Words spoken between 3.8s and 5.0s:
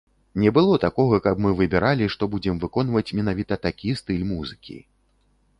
стыль музыкі.